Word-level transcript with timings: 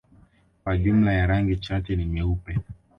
kwa 0.63 0.77
jumla 0.77 1.13
ya 1.13 1.27
rangi 1.27 1.55
chache 1.57 1.95
ni 1.95 2.05
nyeupe 2.05 2.57